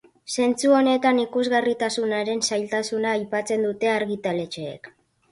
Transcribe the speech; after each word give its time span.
Zentzu 0.35 0.69
honetan, 0.75 1.17
ikusgarritasunaren 1.23 2.41
zailtasuna 2.49 3.11
aipatzen 3.17 3.67
dute 3.67 3.91
argitaletxeek. 3.97 4.91